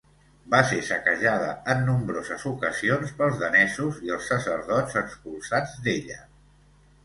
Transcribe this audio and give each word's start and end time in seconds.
Va 0.51 0.59
ser 0.69 0.77
saquejada 0.87 1.51
en 1.73 1.83
nombroses 1.89 2.47
ocasions 2.53 3.13
pels 3.21 3.37
danesos 3.43 4.03
i 4.09 4.17
els 4.19 4.33
sacerdots 4.33 5.01
expulsats 5.07 5.81
d'ella. 5.89 6.23